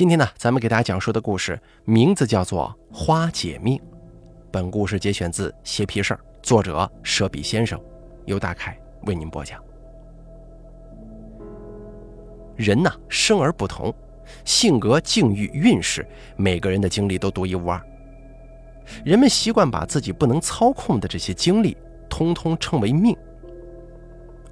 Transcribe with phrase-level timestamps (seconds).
[0.00, 3.76] 今天呢，咱们给大家讲述的故事名字叫做《花解命》。
[4.50, 7.78] 本故事节选自《邪皮事儿》，作者舍笔先生，
[8.24, 9.62] 由大凯为您播讲。
[12.56, 13.94] 人呐，生而不同，
[14.46, 17.78] 性格、境遇、运势，每个人的经历都独一无二。
[19.04, 21.76] 人们习惯把自己不能操控的这些经历，
[22.08, 23.14] 通通称为命。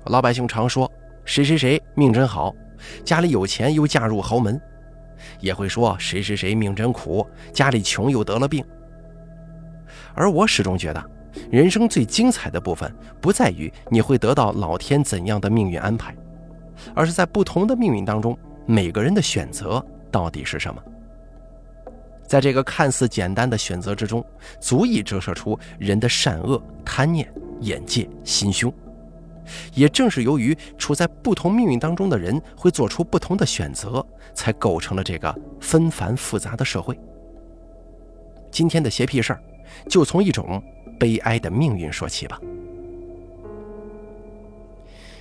[0.05, 0.93] 老百姓常说
[1.25, 2.55] ：“谁谁谁命真好，
[3.03, 4.61] 家里有钱又嫁入豪门。”
[5.41, 8.65] 也会说谁谁谁命真苦，家里穷又得了病。
[10.15, 11.05] 而我始终觉得，
[11.51, 16.15] 人生最精彩的部分不在于你会得到老天怎样的命运安排，
[16.95, 20.83] 而是在不同的命运当中，每个人的选择到底是什么。
[22.27, 24.25] 在这个看似简单的选择之中，
[24.61, 28.73] 足以折射出人的善恶、贪念、眼界、心胸。
[29.75, 36.99] 也正是由于处在不同命运当中的人会做出不同的选择，才构成了这个纷繁复杂的社会。
[38.51, 39.43] 今天的邪僻事儿，
[39.89, 40.63] 就从一种
[40.99, 42.41] 悲哀的命运说起吧。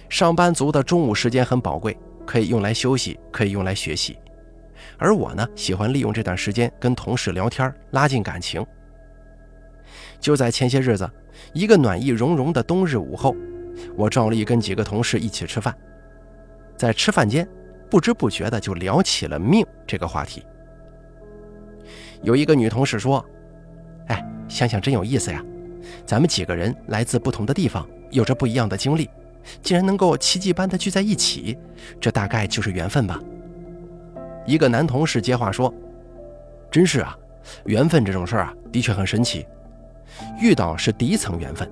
[0.09, 4.17] 上班族的中午时间很宝贵，可以用来休息，可以用来学习，
[4.97, 8.65] 而我呢，喜欢利用这段时间跟同事聊天，拉近感情。
[10.19, 11.09] 就在前些日子，
[11.53, 13.35] 一个暖意融融的冬日午后。
[13.95, 15.75] 我照例跟几个同事一起吃饭，
[16.75, 17.47] 在吃饭间，
[17.89, 20.43] 不知不觉的就聊起了命这个话题。
[22.21, 23.23] 有一个女同事说
[24.07, 25.43] ：“哎，想想真有意思呀，
[26.05, 29.09] 咱们几个人来自不同的地方，有着不一样的经历，
[29.61, 31.57] 竟然能够奇迹般的聚在一起，
[32.01, 33.21] 这大概就是缘分吧。”
[34.47, 35.73] 一个男同事接话说
[36.71, 37.15] ：“真是啊，
[37.65, 39.45] 缘分这种事儿啊，的确很神奇，
[40.41, 41.69] 遇到是第一层缘分。”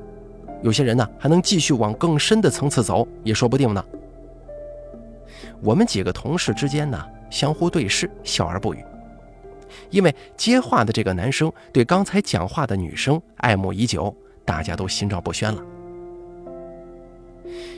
[0.65, 3.85] 有些人呢，还能继续往更深的层次走，也说不定呢。
[5.61, 8.83] 我们几个同事之间呢，相互对视，笑而不语。
[9.91, 14.11] 因为接话的这个男生对刚才讲话的女生爱慕已久，
[14.43, 15.61] 大家都心照不宣了。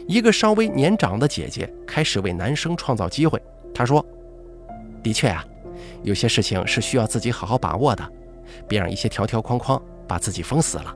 [0.07, 3.41] 一个稍微年长的姐姐开始为男生创造机会，
[3.73, 4.05] 她说
[5.03, 5.45] ：“的确啊，
[6.03, 8.11] 有些事情是需要自己好好把握的，
[8.65, 10.95] 别让一些条条框框把自己封死了。”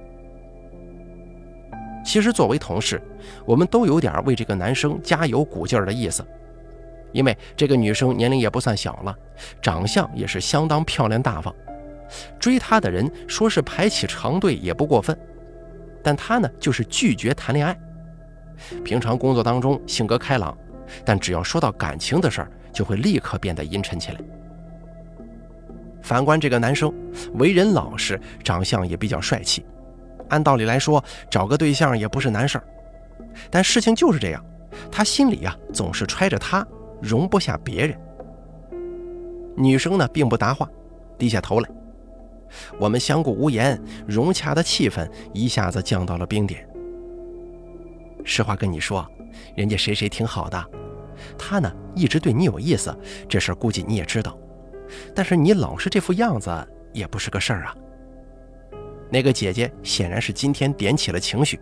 [2.11, 3.01] 其实，作为同事，
[3.45, 6.21] 我们都有点为这个男生加油鼓劲儿的意思，
[7.13, 9.17] 因为这个女生年龄也不算小了，
[9.61, 11.55] 长相也是相当漂亮大方，
[12.37, 15.17] 追她的人说是排起长队也不过分。
[16.03, 17.79] 但她呢，就是拒绝谈恋爱。
[18.83, 20.57] 平常工作当中性格开朗，
[21.05, 24.19] 但只要说到感情的事儿，就会立刻变得阴沉起来。
[26.01, 26.93] 反观这个男生，
[27.35, 29.65] 为人老实，长相也比较帅气。
[30.31, 32.63] 按道理来说，找个对象也不是难事儿，
[33.51, 34.43] 但事情就是这样，
[34.91, 36.65] 他心里呀总是揣着他，
[37.01, 37.95] 容不下别人。
[39.55, 40.67] 女生呢并不答话，
[41.17, 41.69] 低下头来。
[42.79, 46.67] 我们相顾无言，融洽的气氛一下子降到了冰点。
[48.23, 49.05] 实话跟你说，
[49.55, 50.65] 人家谁谁挺好的，
[51.37, 52.95] 他呢一直对你有意思，
[53.27, 54.37] 这事儿估计你也知道，
[55.13, 56.49] 但是你老是这副样子
[56.93, 57.75] 也不是个事儿啊。
[59.11, 61.59] 那个姐姐显然是今天点起了情绪，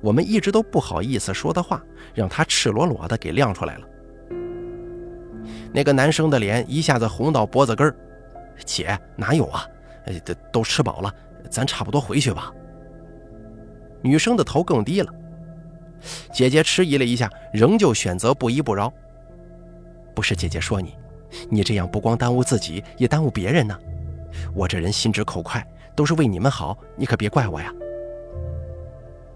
[0.00, 1.82] 我们一直都不好意思说的话，
[2.14, 3.86] 让她赤裸裸的给亮出来了。
[5.72, 7.94] 那个男生的脸一下子红到脖子根儿，
[8.64, 9.66] 姐哪有啊？
[10.24, 11.12] 都都吃饱了，
[11.50, 12.52] 咱差不多回去吧。
[14.00, 15.12] 女生的头更低了，
[16.32, 18.92] 姐姐迟疑了一下，仍旧选择不依不饶。
[20.14, 20.94] 不是姐姐说你，
[21.48, 23.78] 你这样不光耽误自己，也耽误别人呢。
[24.54, 25.66] 我这人心直口快。
[25.92, 27.70] 都是为你们好，你可别怪我呀！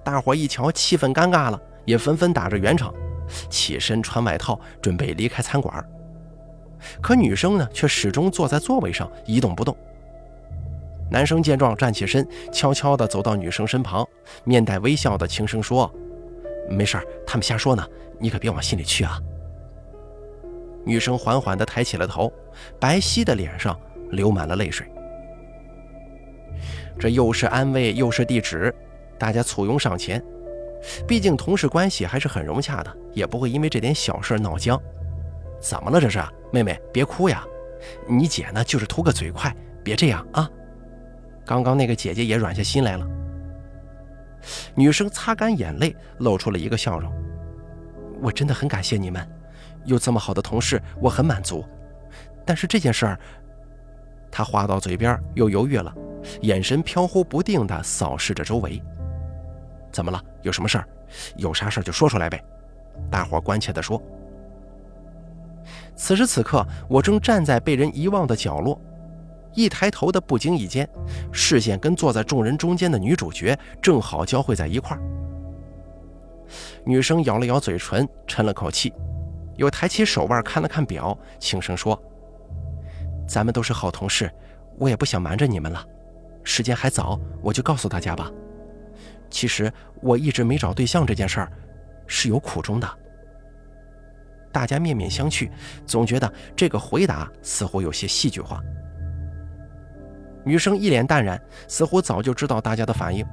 [0.03, 2.95] 大伙一瞧气氛尴尬了，也纷纷打着圆场，
[3.51, 5.85] 起身穿外套，准备离开餐馆。
[7.03, 9.77] 可女生呢，却始终坐在座位上一动不动。
[11.11, 14.07] 男生见状，站起身，悄悄地走到女生身旁，
[14.45, 15.93] 面带微笑的轻声说
[16.71, 17.87] ：“没事他们瞎说呢，
[18.19, 19.21] 你可别往心里去啊。”
[20.87, 22.33] 女生缓缓地抬起了头，
[22.81, 23.79] 白皙的脸上
[24.13, 24.87] 流满了泪水。
[26.99, 28.75] 这又是安慰又是地址，
[29.19, 30.23] 大家簇拥上前。
[31.09, 34.81] 毕竟同事关系还是很融洽的，也不会因为这点小事闹僵。
[35.61, 36.23] 怎么了这是？
[36.53, 37.45] 妹妹别哭呀，
[38.07, 40.49] 你姐呢就是图个嘴快，别这样啊。
[41.45, 43.07] 刚刚那个姐姐也软下心来了。
[44.75, 47.13] 女生擦干眼泪，露出了一个笑容。
[48.21, 49.27] 我真的很感谢你们，
[49.85, 51.65] 有这么好的同事，我很满足。
[52.45, 53.19] 但是这件事儿，
[54.31, 55.93] 她话到嘴边又犹豫了。
[56.43, 58.83] 眼神飘忽不定地扫视着周围。
[59.93, 60.21] 怎么了？
[60.43, 60.89] 有什么事儿？
[61.37, 62.43] 有啥事儿就说出来呗。
[63.11, 64.03] 大伙关切地说。
[65.97, 68.81] 此时此刻，我正站在被人遗忘的角落，
[69.55, 70.89] 一抬头的不经意间，
[71.33, 75.03] 视线跟坐在众人中间的女主角正好交汇在一块儿。
[76.85, 78.93] 女生咬了咬嘴唇，沉了口气，
[79.57, 82.01] 又抬起手腕看了看表，轻声说
[83.27, 84.31] ：“咱们都是好同事，
[84.79, 85.87] 我也不想瞒着你们了。
[86.45, 88.31] 时间还早，我就告诉大家吧。
[89.29, 91.51] 其实我一直没找对象这件事儿，
[92.07, 92.89] 是有苦衷的。”
[94.53, 95.51] 大家面面相觑，
[95.85, 98.63] 总觉得这个回答似乎有些戏剧化。
[100.45, 103.27] 女生一脸淡然，似乎早就知道大家的反应。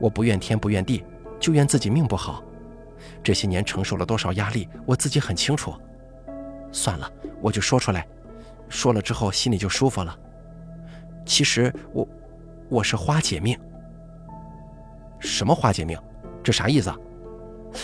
[0.00, 1.04] 我不怨天不怨地。
[1.38, 2.42] 就怨自己命不好，
[3.22, 5.74] 这些年承受了多少压力，我自己很清楚。
[6.72, 7.12] 算了，
[7.42, 8.08] 我就说出来，
[8.70, 10.18] 说了之后心里就舒服了。
[11.26, 12.08] 其实我，
[12.70, 13.58] 我是花姐命。
[15.18, 15.98] 什么花姐命？
[16.42, 16.90] 这啥意思？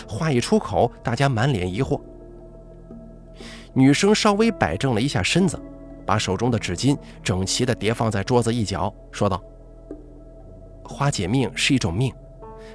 [0.09, 2.01] 话一出口，大家满脸疑惑。
[3.75, 5.61] 女生稍微摆正了一下身子，
[6.07, 9.43] 把手中的纸巾整齐地叠放在桌子一角，说道
[10.85, 12.15] ：“花姐命是一种命。”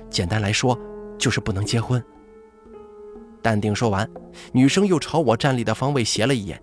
[0.09, 0.77] 简单来说，
[1.17, 2.03] 就是不能结婚。
[3.41, 4.07] 淡定说完，
[4.51, 6.61] 女生又朝我站立的方位斜了一眼，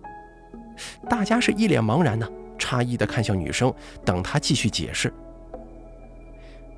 [1.09, 2.27] 大家是一脸茫然呢，
[2.65, 3.71] 诧异的看向女生，
[4.03, 5.13] 等她继续解释。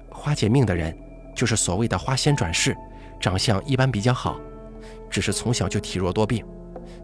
[0.09, 0.93] 花姐命的人，
[1.33, 2.75] 就是所谓的花仙转世，
[3.21, 4.37] 长相一般比较好，
[5.09, 6.45] 只是从小就体弱多病，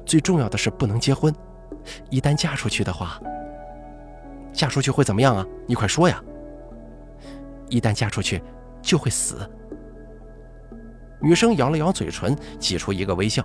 [0.05, 1.33] 最重要的是不能结婚。
[2.09, 3.21] 一旦嫁出去的话，
[4.51, 5.45] 嫁出去会怎么样啊？
[5.65, 6.21] 你快说呀！
[7.69, 8.41] 一旦嫁出去。
[8.83, 9.49] 就会死。
[11.21, 13.41] 女生咬了咬嘴唇，挤出一个微笑。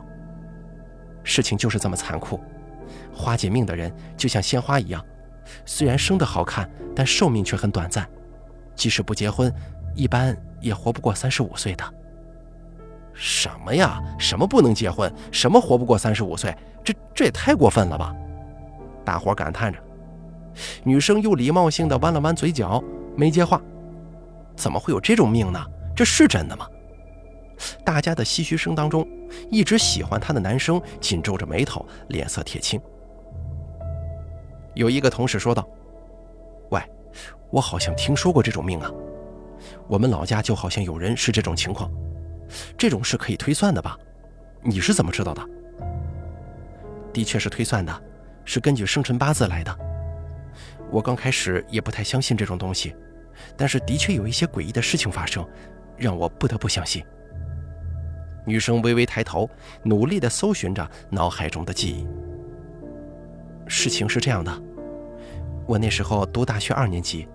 [1.22, 2.40] 事情就是这么残酷，
[3.14, 5.00] 花姐命的人就像鲜花一样，
[5.64, 8.08] 虽然生得好看，但寿命却很短暂。
[8.74, 9.52] 即使不结婚，
[9.94, 11.84] 一般也活不过三十五岁的。
[13.12, 14.00] 什么呀？
[14.18, 15.12] 什么不能结婚？
[15.32, 16.56] 什么活不过三十五岁？
[16.84, 18.14] 这这也太过分了吧！
[19.04, 19.78] 大伙感叹着。
[20.84, 22.82] 女生又礼貌性的弯了弯嘴角，
[23.16, 23.60] 没接话。
[24.56, 25.64] 怎么会有这种命呢？
[25.96, 26.66] 这是真的吗？
[27.84, 29.04] 大家的唏嘘声当中，
[29.50, 32.80] 一直喜欢她的男生紧皱着眉头，脸色铁青。
[34.78, 35.68] 有一个同事说道
[36.70, 36.80] ：“喂，
[37.50, 38.88] 我好像听说过这种命啊，
[39.88, 41.90] 我们老家就好像有人是这种情况。
[42.76, 43.98] 这种是可以推算的吧？
[44.62, 45.44] 你是怎么知道的？”
[47.12, 48.02] 的确是推算的，
[48.44, 49.78] 是根据生辰八字来的。
[50.92, 52.94] 我刚开始也不太相信这种东西。
[53.56, 55.44] 但是的确有一些诡异的事情发生，
[55.96, 57.04] 让我不得不相信。
[58.46, 59.50] 女生微微抬头，
[59.82, 62.06] 努力地搜寻着脑海中的记忆。
[63.70, 64.62] 事情是这样的，
[65.68, 67.28] 我那时候读大学二年级，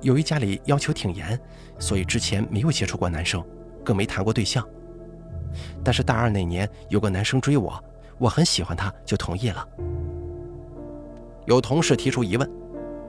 [0.00, 1.36] 由于家里要求挺严，
[1.80, 3.44] 所以之前没有接触过男生，
[3.84, 4.64] 更没谈过对象。
[5.82, 7.82] 但是大二那年有个男生追我，
[8.18, 9.68] 我很喜欢他，就同意了。
[11.46, 12.48] 有同事提出疑问。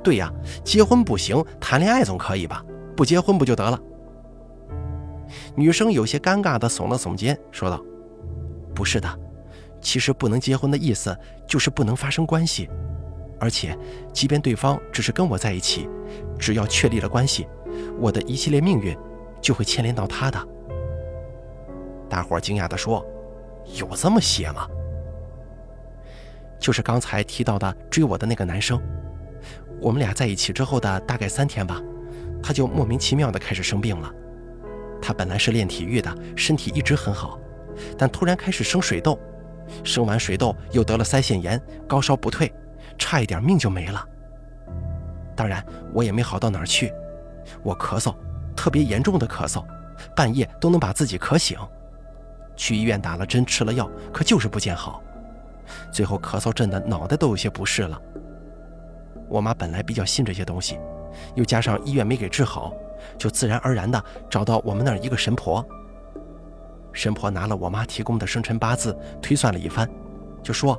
[0.04, 0.34] 对呀，
[0.64, 2.66] 结婚不行，谈恋爱总可以吧？
[2.96, 3.80] 不结婚不就得了？
[5.54, 7.80] 女生有些尴尬地耸了耸肩，说道
[8.74, 9.20] ：“不是的，
[9.82, 11.16] 其实不能结婚的意思
[11.46, 12.68] 就是不能发生关系，
[13.40, 13.78] 而且，
[14.14, 15.88] 即便对方只是跟我在一起，
[16.40, 17.48] 只要确立了关系，
[18.00, 18.98] 我的一系列命运
[19.42, 20.48] 就会牵连到他的。”
[22.10, 23.06] 大伙惊讶地说
[23.78, 24.68] ：“有这么邪吗？”
[26.60, 28.82] 就是刚才提到的追我的那个男生。
[29.80, 31.80] 我们俩在一起之后的大概三天吧，
[32.42, 34.12] 他就莫名其妙的开始生病了。
[35.00, 37.40] 他本来是练体育的，身体一直很好，
[37.96, 39.20] 但突然开始生水痘，
[39.84, 42.52] 生完水痘又得了腮腺炎，高烧不退，
[42.98, 44.06] 差一点命就没了。
[45.36, 45.64] 当然，
[45.94, 46.94] 我也没好到哪儿去，
[47.64, 48.16] 我咳嗽，
[48.56, 49.64] 特别严重的咳嗽，
[50.16, 51.58] 半夜都能把自己咳醒。
[52.56, 55.02] 去医院打了针，吃了药，可就是不见好，
[55.92, 58.02] 最后咳嗽震的脑袋都有些不适了。
[59.30, 60.80] 我妈本来比较信这些东西，
[61.36, 62.74] 又加上医院没给治好，
[63.18, 65.64] 就自然而然的找到我们那儿一个神婆。
[66.94, 69.88] 神婆拿了我妈提供的生辰八字推算了一番，
[70.42, 70.76] 就说：“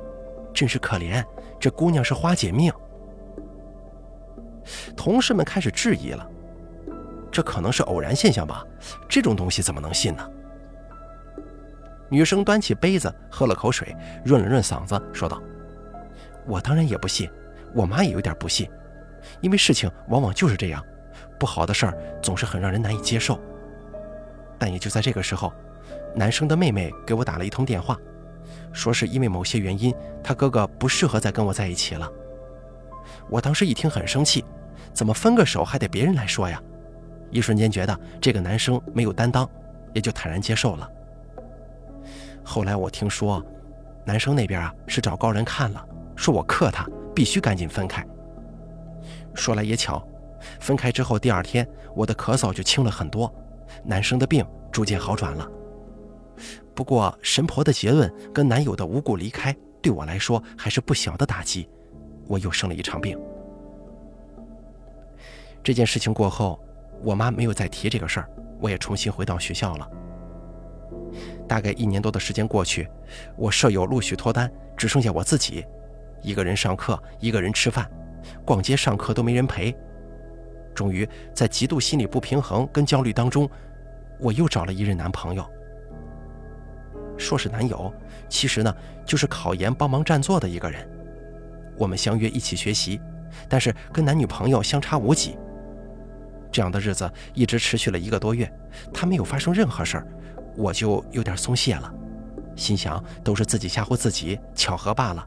[0.59, 1.23] 真是可怜，
[1.57, 2.69] 这姑娘是花姐命。”
[4.93, 6.29] 同事们开始质疑了
[7.31, 8.61] ：“这可能是偶然现象吧？
[9.07, 10.29] 这种东西怎么能信呢？”
[12.11, 15.41] 女生端起杯子喝了口水，润了润嗓子，说道
[16.45, 17.31] ：“我当然也不信。”
[17.73, 18.69] 我妈也有点不信，
[19.39, 20.83] 因为事情往往就是这样，
[21.39, 23.39] 不好的事儿总是很让人难以接受。
[24.57, 25.53] 但也就在这个时候，
[26.13, 27.95] 男生的妹妹给我打了一通电话，
[28.71, 32.09] 说是因为某些原因，他哥哥不适合再跟我在一起了。
[33.29, 34.43] 我当时一听很生气，
[34.93, 36.61] 怎么分个手还得别人来说呀？
[37.31, 39.47] 一瞬间觉得这个男生没有担当，
[39.93, 40.89] 也就坦然接受了。
[42.43, 43.43] 后来我听说，
[44.05, 45.85] 男生那边啊是找高人看了，
[46.15, 48.05] 说我克他，必须赶紧分开。
[49.35, 50.03] 说来也巧，
[50.59, 53.31] 分开之后第二天，我的咳嗽就轻了很多，
[53.83, 55.47] 男生的病逐渐好转了。
[56.79, 61.67] 不过神婆的结论跟男友的无故离开，对我来说还是不小的打击，
[62.25, 63.19] 我又生了一场病。
[65.61, 66.57] 这件事情过后，
[67.03, 68.29] 我妈没有再提这个事儿，
[68.61, 69.91] 我也重新回到学校了。
[71.49, 72.87] 大概一年多的时间过去，
[73.35, 75.65] 我舍友陆续脱单，只剩下我自己，
[76.21, 77.91] 一个人上课，一个人吃饭，
[78.45, 79.75] 逛街、上课都没人陪。
[80.73, 83.49] 终于在极度心理不平衡跟焦虑当中，
[84.17, 85.45] 我又找了一任男朋友。
[87.19, 87.93] 硕士男友，
[88.27, 90.89] 其实呢就是考研帮忙占座的一个人。
[91.77, 92.99] 我们相约一起学习，
[93.47, 95.37] 但是跟男女朋友相差无几。
[96.51, 98.51] 这样的日子一直持续了一个多月，
[98.93, 100.07] 他没有发生任何事儿，
[100.55, 101.93] 我就有点松懈了，
[102.55, 105.25] 心想都是自己吓唬自己，巧合罢了。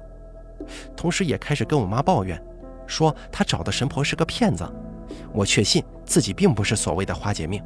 [0.97, 2.43] 同时也开始跟我妈抱怨，
[2.87, 4.69] 说他找的神婆是个骗子。
[5.33, 7.63] 我确信自己并不是所谓的花姐命。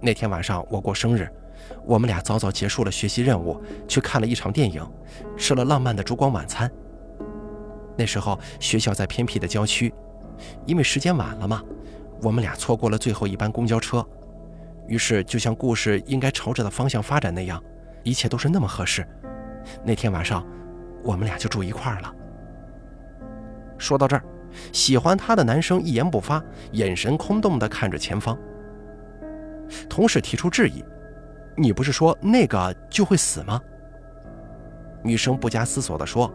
[0.00, 1.28] 那天晚上我过生日，
[1.84, 4.86] 我们俩早早结束了学习任务，去看了一场电影，
[5.36, 6.70] 吃了浪漫的烛光晚餐。
[7.96, 9.92] 那时候学校在偏僻的郊区。
[10.66, 11.62] 因为时间晚了嘛，
[12.20, 14.04] 我们俩错过了最后一班公交车，
[14.88, 17.62] 于是就像故事应该朝着的方向发展那样，
[18.02, 19.06] 一切都是那么合适。
[19.84, 20.44] 那天晚上，
[21.04, 22.12] 我们俩就住一块儿了。
[23.78, 24.24] 说到这儿，
[24.72, 26.42] 喜欢他的男生一言不发，
[26.72, 28.36] 眼神空洞地看着前方。
[29.88, 30.82] 同事提出质疑
[31.56, 33.60] ：“你不是说那个就会死吗？”
[35.02, 36.32] 女生不加思索地说：“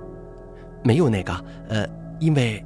[0.84, 1.88] 没有那个，呃，
[2.20, 2.64] 因为……”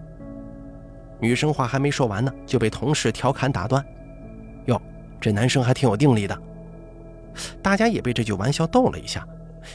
[1.20, 3.86] 女生话还没说完呢，就被同事调侃打断。
[4.66, 4.82] 哟，
[5.20, 6.36] 这男生还挺有定力的。
[7.62, 9.24] 大家也被这句玩笑逗了一下，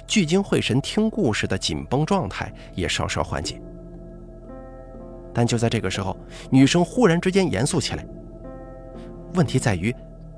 [0.06, 3.60] 聚精会神听故事的紧绷状态也稍稍缓解。
[5.32, 6.16] 但就在这个时候，
[6.50, 8.04] 女生忽然之间严肃起来。
[9.34, 9.94] 问题在于，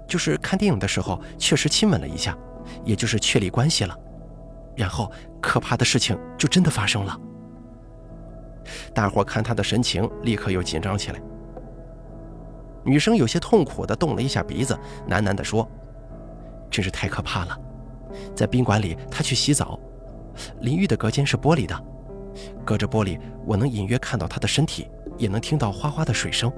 [0.08, 2.36] 就是看电影的时候确实亲吻了一下，
[2.84, 3.96] 也就是确立关系了，
[4.74, 7.16] 然后可怕的事情就真的发生了。
[8.94, 11.20] 大伙看他的神情，立刻又紧张起来。
[12.84, 15.68] 女生有些痛苦地动了一下鼻子，喃喃地说
[16.70, 17.58] ：“真是太可怕了。”
[18.34, 19.78] 在宾馆里，她去洗澡，
[20.60, 21.84] 淋浴的隔间是玻璃的，
[22.64, 24.88] 隔着玻璃，我能隐约看到她的身体，
[25.18, 26.50] 也能听到哗哗的水声。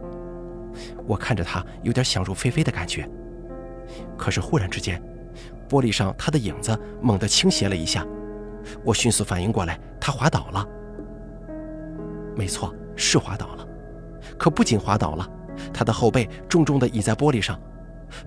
[1.06, 3.08] 我看着她，有点想入非非的感觉。
[4.20, 5.02] 可是忽然之间，
[5.66, 8.06] 玻璃上他的影子猛地倾斜了一下，
[8.84, 10.68] 我迅速反应过来，他滑倒了。
[12.36, 13.66] 没错，是滑倒了。
[14.38, 15.26] 可不仅滑倒了，
[15.72, 17.58] 他的后背重重地倚在玻璃上，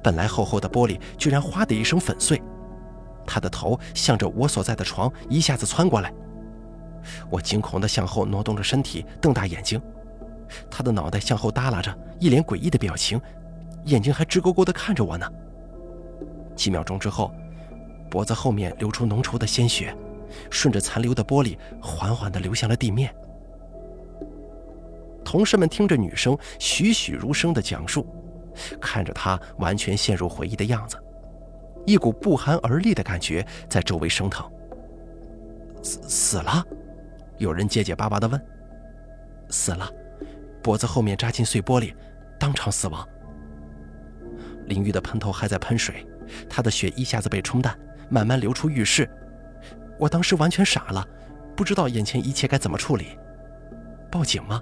[0.02, 2.42] 本来厚厚的玻璃居然哗的一声粉碎。
[3.24, 6.12] 他的头向着我所在的床一下子窜过来，
[7.30, 9.80] 我惊恐地向后挪动着身体，瞪大眼睛。
[10.72, 13.22] 他的脑袋向后耷拉着，一脸诡异的表情，
[13.86, 15.32] 眼睛还直勾勾地看着我呢。
[16.56, 17.34] 几秒钟之后，
[18.10, 19.96] 脖子后面流出浓稠的鲜血，
[20.50, 23.14] 顺着残留的玻璃缓缓地流向了地面。
[25.24, 28.06] 同事们听着女生栩栩如生的讲述，
[28.80, 30.98] 看着她完全陷入回忆的样子，
[31.86, 34.48] 一股不寒而栗的感觉在周围升腾。
[35.82, 36.64] 死死了？
[37.40, 38.40] 有人结结巴巴地问。
[39.50, 39.90] 死了，
[40.62, 41.94] 脖子后面扎进碎玻璃，
[42.40, 43.08] 当场死亡。
[44.68, 46.06] 淋浴的喷头还在喷水，
[46.50, 47.78] 他的血一下子被冲淡，
[48.10, 49.10] 慢慢流出浴室。
[50.00, 51.08] 我当时完全傻了，
[51.56, 53.18] 不知道眼前一切该怎么处理。
[54.12, 54.62] 报警吗？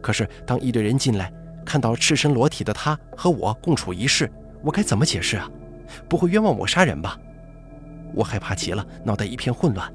[0.00, 1.32] 可是，当一堆人进来，
[1.64, 4.30] 看到赤身裸体的他和我共处一室，
[4.62, 5.50] 我该怎么解释啊？
[6.08, 7.18] 不会冤枉我杀人吧？
[8.14, 9.92] 我害怕极了，脑袋一片混乱。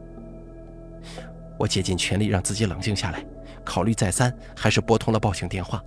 [1.57, 3.25] 我竭尽全力让自己冷静下来，
[3.63, 5.81] 考虑再三，还是拨通了报警电话。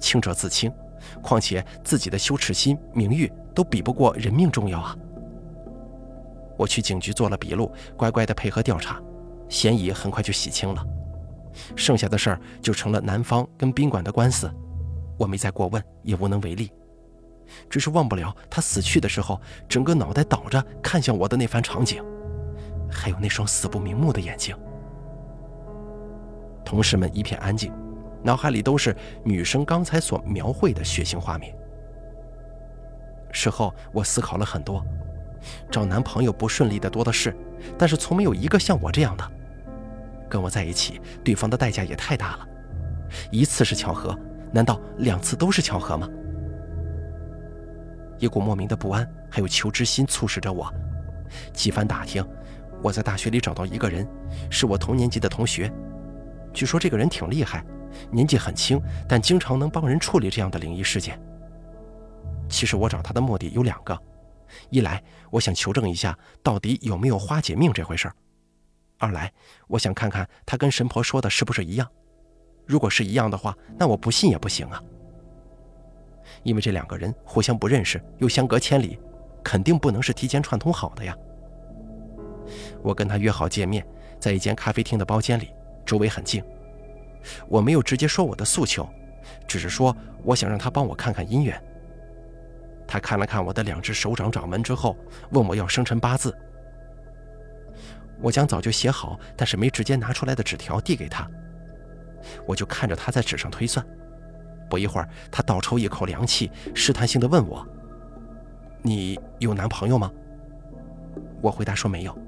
[0.00, 0.72] 清者自清，
[1.20, 4.96] 况且自己的羞耻心、名誉都比不过人命重要啊！
[6.56, 9.02] 我去警局做了笔录，乖乖地配合调查，
[9.48, 10.86] 嫌疑很快就洗清了。
[11.74, 14.48] 剩下的事儿就成了男方跟宾馆的官司，
[15.18, 16.70] 我没再过问，也无能为力。
[17.68, 22.00] 只是忘不了他死去的时候，整个脑袋倒着看向我的那番场景，
[22.88, 24.56] 还有那双死不瞑目的眼睛。
[26.64, 27.72] 同事们一片安静，
[28.22, 31.52] 脑海里都是女生刚才所描绘的血腥画面。
[33.30, 34.84] 事后我思考了很多，
[35.70, 37.34] 找男朋友不顺利的多的是，
[37.78, 39.30] 但是从没有一个像我这样的。
[40.28, 42.48] 跟我在一起，对方的代价也太大了。
[43.30, 44.18] 一次是巧合，
[44.52, 46.08] 难道两次都是巧合吗？
[48.18, 50.70] 一股莫名的不安，还有求知心促使着我。
[51.52, 52.22] 几番打听，
[52.82, 54.06] 我在大学里找到一个人，
[54.50, 55.72] 是我同年级的同学。
[56.52, 57.64] 据说这个人挺厉害，
[58.10, 61.18] 年纪很轻，但经常能帮人处理这样的灵异事件。
[62.48, 63.98] 其实我找他的目的有两个：
[64.70, 68.12] 一来我想求证一下到底有没有花姐命这回事儿；
[68.98, 69.32] 二来
[69.66, 71.88] 我想看看他跟神婆说的是不是一样。
[72.66, 74.82] 如果是一样的话，那我不信也不行啊。
[76.42, 78.98] 因为这两个人互相不认识，又相隔千里，
[79.42, 81.16] 肯定不能是提前串通好的呀。
[82.82, 83.86] 我跟他约好见面，
[84.20, 85.50] 在一间咖啡厅的包间里，
[85.86, 86.42] 周围很静。
[87.48, 88.88] 我没有直接说我的诉求，
[89.46, 91.62] 只是说我想让他帮我看看姻缘。
[92.88, 94.96] 他看了看我的两只手掌掌纹之后，
[95.30, 96.36] 问我要生辰八字。
[98.20, 101.30] 我将早就写好但是没直接拿出来的纸条递给他，
[102.46, 103.86] 我就看着他在纸上推算。
[104.68, 107.64] 不一会儿，他倒抽一口凉气，试探性的问我
[108.82, 110.10] ：“你有男朋友吗？”
[111.40, 112.18] 我回答说没有。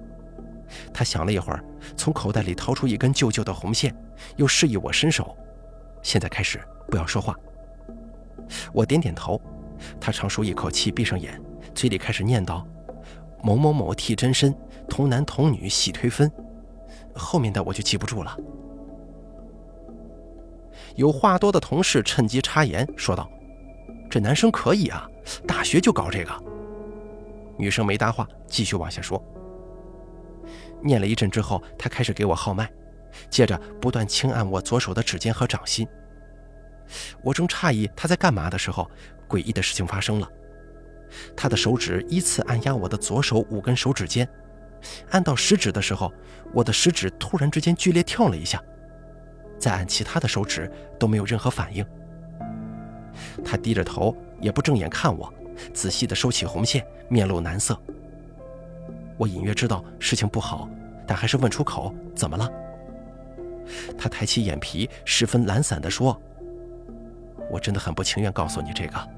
[0.95, 1.65] 他想了一会儿，
[1.97, 3.95] 从口袋里掏出一根旧旧的红线，
[4.37, 5.37] 又示意我伸手。
[6.03, 7.35] 现在开始，不要说话。
[8.73, 9.41] 我点点头。
[10.01, 11.41] 他长舒一口气，闭上眼，
[11.75, 12.65] 嘴里开始念叨
[13.43, 14.55] ：“某某某替真身，
[14.89, 16.31] 童男童女喜推分。”
[17.15, 18.37] 后面的我就记不住了。
[20.97, 23.31] 有话多的同事趁机插言说道
[24.11, 25.09] ：“这男生可以啊，
[25.47, 26.33] 大学就搞这个。”
[27.59, 29.23] 女生没搭话，继续往下说。
[30.83, 32.71] 念了一阵之后，他开始给我号脉，
[33.29, 35.87] 接着不断轻按我左手的指尖和掌心。
[37.23, 38.91] 我正诧异他在干嘛的时候，
[39.31, 40.29] 诡异的事情发生了。
[41.37, 44.29] 他的手指依次按压我的左手五根手指尖，
[45.11, 46.13] 按到食指的时候，
[46.53, 48.63] 我的食指突然之间剧烈跳了一下。
[49.59, 51.85] 再按其他的手指都没有任何反应。
[53.45, 55.33] 他低着头，也不正眼看我，
[55.75, 57.79] 仔细地收起红线，面露难色。
[59.19, 60.67] 我隐约知道事情不好，
[61.07, 62.51] 但还是问出口：“怎么了？”
[63.99, 66.19] 他抬起眼皮，十分懒散地说
[67.51, 69.09] ：“我真的很不情愿告诉你这个，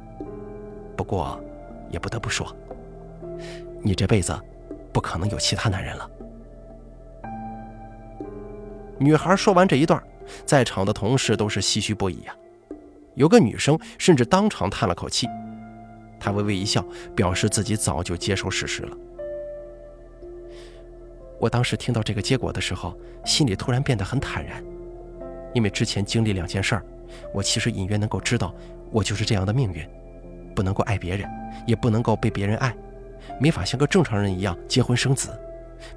[1.03, 1.43] 不过
[1.91, 2.55] 也不得不说，
[3.83, 4.41] 你这辈子
[4.93, 6.09] 不可能有其他男人了。”
[8.99, 10.01] 女孩说完这一段，
[10.47, 12.33] 在场的同事都是唏嘘不已呀。
[13.17, 15.27] 有个女生甚至当场叹了口气，
[16.21, 16.87] 她微微一笑，
[17.17, 18.97] 表示自己早就接受事实了。
[21.41, 24.63] 我当时听到这个结果的时候，心里突然变得很坦然，
[25.53, 26.85] 因为之前经历两件事儿，
[27.35, 28.55] 我其实隐约能够知道，
[28.93, 29.85] 我就是这样的命运，
[30.53, 31.29] 不能够爱别人，
[31.67, 32.75] 也不能够被别人爱，
[33.41, 35.31] 没法像个正常人一样结婚生子，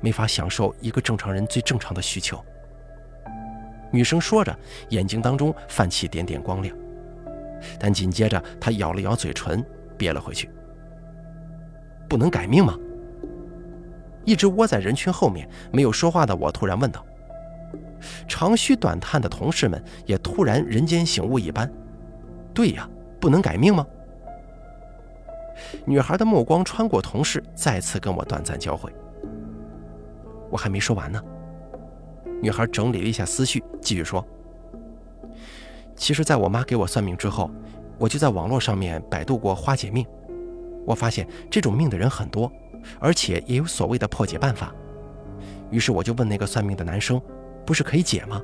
[0.01, 2.43] 没法享受一个正常人最正常的需求。
[3.91, 4.57] 女生说着，
[4.89, 6.75] 眼睛当中泛起点点光亮，
[7.79, 9.63] 但紧接着她咬了咬嘴唇，
[9.97, 10.49] 憋了回去。
[12.09, 12.77] 不能改命吗？
[14.25, 17.05] 一直窝在人群后面没有说话的我突然问道。
[18.27, 21.71] 长吁短叹的同事们也突然人间醒悟一般
[22.53, 22.89] ：“对呀，
[23.19, 23.85] 不能改命吗？”
[25.85, 28.93] 女孩的目光穿过同事，再次跟我短暂交汇。
[30.49, 31.21] 我还没说完呢。
[32.41, 34.25] 女孩整理了一下思绪，继续说
[35.95, 37.49] ：“其实，在我妈给我算命之后，
[37.97, 40.05] 我就在网络上面百度过花解命，
[40.85, 42.51] 我发现这种命的人很多。”
[42.99, 44.71] 而且也有所谓的破解办法，
[45.71, 47.19] 于是我就问那个算命的男生
[47.65, 48.39] ：“不是可以解吗？”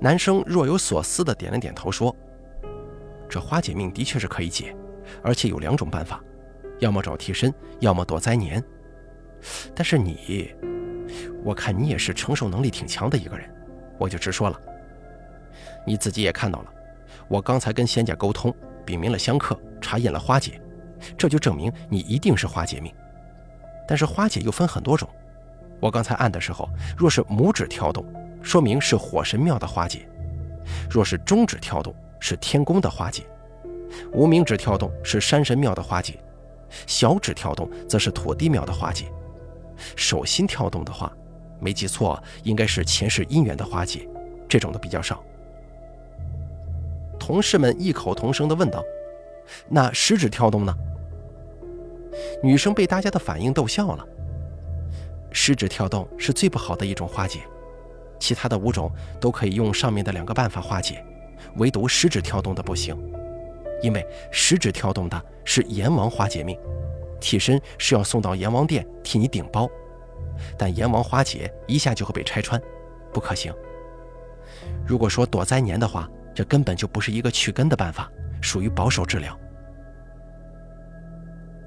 [0.00, 2.12] 男生若有所思地点了点头，说
[3.30, 4.74] ：“这花解命的确是可以解，
[5.22, 6.22] 而且有两种办法，
[6.78, 8.62] 要么找替身，要么躲灾年。
[9.74, 10.54] 但是你，
[11.42, 13.48] 我看你也是承受能力挺强的一个人，
[13.98, 14.60] 我就直说了。
[15.86, 16.72] 你自己也看到了，
[17.28, 18.54] 我刚才跟仙家沟通，
[18.86, 20.60] 禀明了香客，查验了花解，
[21.18, 22.94] 这就证明你一定是花解命。”
[23.88, 25.08] 但是花解又分很多种，
[25.80, 28.06] 我刚才按的时候，若是拇指跳动，
[28.40, 30.06] 说明是火神庙的花解；
[30.88, 33.24] 若是中指跳动，是天宫的花解；
[34.12, 36.14] 无名指跳动是山神庙的化解；
[36.86, 39.06] 小指跳动则是土地庙的化解；
[39.96, 41.12] 手心跳动的话，
[41.60, 44.08] 没记错，应该是前世姻缘的化解，
[44.48, 45.22] 这种的比较少。
[47.18, 48.82] 同事们异口同声地问道
[49.68, 50.74] ：“那食指跳动呢？”
[52.42, 54.04] 女生被大家的反应逗笑了。
[55.30, 57.40] 食指跳动是最不好的一种化解，
[58.18, 61.02] 其他的五种都可以用上面的两个办法化解，
[61.56, 62.96] 唯独食指跳动的不行，
[63.82, 66.58] 因为食指跳动的是阎王花解命，
[67.20, 69.68] 替身是要送到阎王殿替你顶包，
[70.56, 72.60] 但阎王花解一下就会被拆穿，
[73.12, 73.52] 不可行。
[74.86, 79.38] 如果说躲灾年的话，这根本就不是一个去根的办法，属于保守治疗。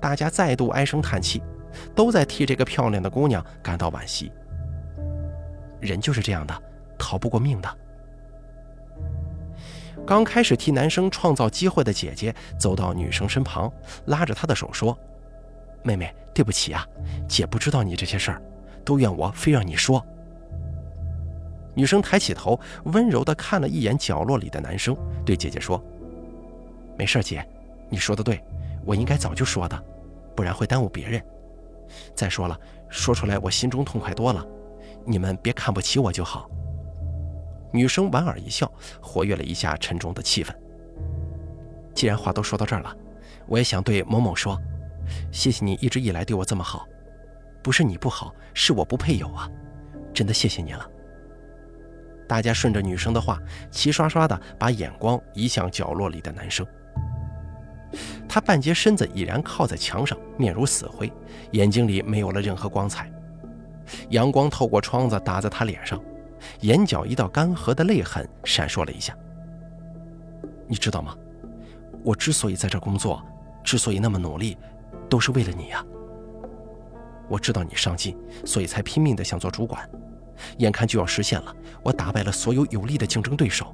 [0.02, 1.44] 大家再度唉声叹气，
[1.94, 4.32] 都在替这个漂亮的姑娘感到惋惜。
[5.82, 6.64] 人就是这样的，
[6.98, 7.78] 逃不过命的。
[10.06, 13.72] 刚开始替男生创造机会的姐姐走到女生身旁，
[14.06, 14.98] 拉着她的手说
[15.82, 16.86] ：“妹妹，对不起啊，
[17.28, 18.42] 姐不知道你这些事儿，
[18.86, 20.06] 都怨我非让你说。”
[21.74, 25.84] 女生抬起头，温柔地看了一眼角落里的男生，对姐姐说
[26.96, 27.44] ：“没事，姐，
[27.90, 28.42] 你说的对，
[28.86, 29.84] 我应该早就说的，
[30.36, 31.22] 不然会耽误别人。
[32.14, 32.58] 再说了，
[32.90, 34.46] 说出来我心中痛快多了，
[35.04, 36.48] 你们别看不起我就好。”
[37.76, 40.56] 女生莞尔一笑，活跃了一下沉重的气氛。
[41.94, 42.96] 既然话都说到这儿了，
[43.48, 44.58] 我也想对某某说
[45.30, 46.88] ：“谢谢你一直以来对我这么好，
[47.62, 49.50] 不是你不好，是我不配有啊！
[50.14, 50.90] 真的谢谢你了。”
[52.28, 56.66] 大家顺着女生的话，齐刷刷地把眼光移向角落里的男生。
[58.28, 61.12] 他半截身子已然靠在墙上，面如死灰，
[61.52, 63.12] 眼睛里没有了任何光彩。
[64.10, 66.02] 阳光透过窗子打在他脸上。
[66.62, 69.16] 眼角一道干涸的泪痕闪烁了一下。
[70.68, 71.16] 你知道吗？
[72.04, 73.24] 我之所以在这工作，
[73.64, 74.58] 之所以那么努力，
[75.10, 75.84] 都是为了你呀。
[77.28, 79.90] 我知道你上进，所以才拼命的想做主管。
[80.58, 83.74] 眼看就要实现了，我打败了所有有力的竞争对手，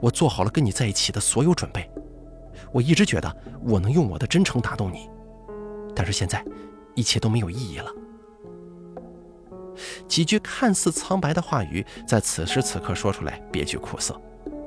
[0.00, 1.90] 我做好了跟你在一起的所有准备。
[2.72, 5.08] 我一直觉得我能用我的真诚打动你，
[5.94, 6.44] 但是现在，
[6.94, 7.90] 一切都没有意义了。
[10.06, 14.20] 几句看似苍白的话语，在此时此刻说出来，别具苦涩，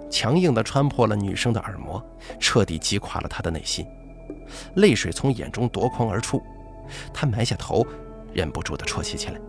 [0.09, 2.03] 强硬地穿破了女生的耳膜，
[2.39, 3.85] 彻底击垮了她的内心。
[4.75, 6.41] 泪水从眼中夺眶而出，
[7.13, 7.85] 她埋下头，
[8.33, 9.39] 忍不住地啜泣起来。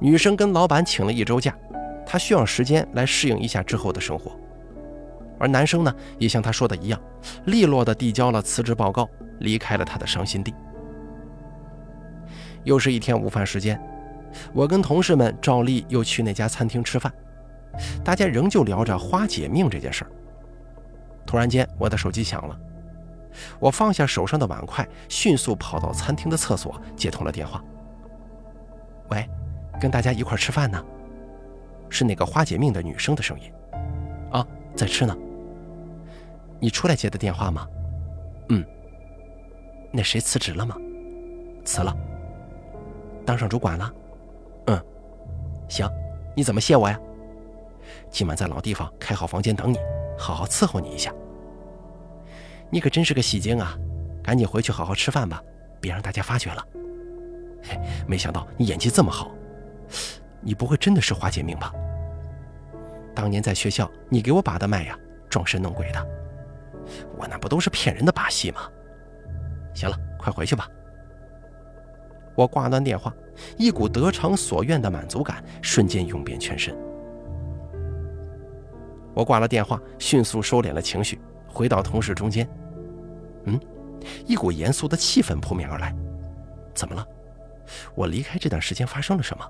[0.00, 1.56] 女生跟老板请了一周假，
[2.04, 4.32] 她需要时间来适应一下之后的生活。
[5.38, 7.00] 而男生呢，也像她说的一样，
[7.46, 9.08] 利落地递交了辞职报告，
[9.40, 10.52] 离开了她的伤心地。
[12.64, 13.80] 又是一天午饭时间，
[14.52, 17.12] 我跟同事们照例又去那家餐厅吃饭，
[18.04, 20.10] 大家仍旧聊着花姐命这件事儿。
[21.26, 22.58] 突然间，我的手机响了，
[23.58, 27.62] 我放下手上的碗筷，迅速跑到餐厅的厕所接通了电话。
[29.10, 29.28] 喂，
[29.80, 30.84] 跟大家一块吃饭呢，
[31.88, 33.52] 是那个花姐命的女生的声音。
[34.30, 35.16] 啊，在吃呢。
[36.60, 37.66] 你出来接的电话吗？
[38.50, 38.64] 嗯。
[39.92, 40.76] 那谁辞职了吗？
[41.64, 41.94] 辞了。
[43.24, 43.92] 当上主管了，
[44.66, 44.84] 嗯，
[45.68, 45.88] 行，
[46.36, 46.98] 你怎么谢我呀？
[48.10, 49.78] 今晚在老地方开好房间等你，
[50.18, 51.12] 好好伺候你一下。
[52.70, 53.76] 你可真是个戏精啊！
[54.22, 55.42] 赶紧回去好好吃饭吧，
[55.80, 56.64] 别让大家发觉了。
[57.62, 59.30] 嘿，没想到你演技这么好，
[60.40, 61.72] 你不会真的是花姐命吧？
[63.14, 66.06] 当年在学校你给我把的脉呀，装神弄鬼的，
[67.18, 68.62] 我那不都是骗人的把戏吗？
[69.74, 70.68] 行了，快回去吧。
[72.34, 73.14] 我挂断电话，
[73.56, 76.74] 一股得偿所愿的满足感瞬间涌遍全身。
[79.14, 82.48] 我挂了电话，迅速收敛了情绪，回到同事中间。
[83.44, 83.60] 嗯，
[84.26, 85.94] 一股严肃的气氛扑面而来。
[86.74, 87.06] 怎么了？
[87.94, 89.44] 我离开这段时间发生了什么？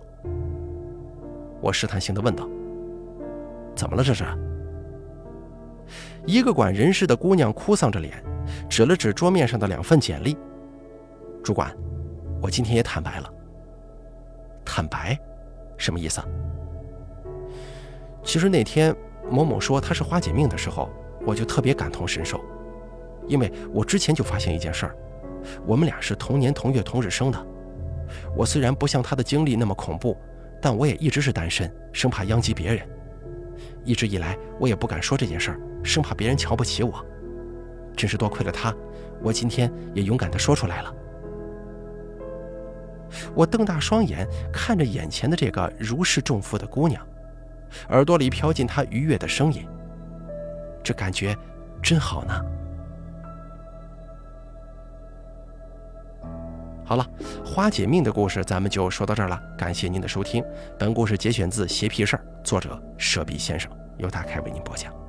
[1.60, 2.48] 我试探性的问道。
[3.76, 4.02] 怎么了？
[4.02, 4.24] 这是？
[6.26, 8.20] 一个管人事的姑娘哭丧着脸，
[8.68, 10.36] 指了指桌面上的两份简历。
[11.44, 11.72] 主管。
[12.42, 13.32] 我今天也坦白了。
[14.64, 15.16] 坦白，
[15.76, 16.20] 什么意思？
[18.24, 18.94] 其实那天
[19.30, 20.90] 某某说他是花姐命的时候，
[21.24, 22.40] 我就特别感同身受，
[23.28, 24.96] 因为我之前就发现一件事儿，
[25.66, 27.46] 我们俩是同年同月同日生的。
[28.36, 30.16] 我虽然不像他的经历那么恐怖，
[30.60, 32.86] 但我也一直是单身，生怕殃及别人。
[33.84, 37.04] 一直以来，我也不敢说这件事儿，生怕别人瞧不起我。
[37.96, 38.74] 真是多亏了他，
[39.22, 40.94] 我今天也勇敢地说出来了。
[43.34, 47.04] 我瞪大双眼看着眼前的这个如释重负的姑娘，
[47.88, 49.66] 耳朵里飘进她愉悦的声音。
[50.82, 51.36] 这感觉
[51.82, 52.40] 真好呢。
[56.84, 57.06] 好了，
[57.44, 59.40] 花姐命的故事咱们就说到这儿了。
[59.56, 60.44] 感谢您的收听，
[60.78, 65.01] 本故事节选自《邪皮事儿》，作者舍笔先生，由大开为您播讲。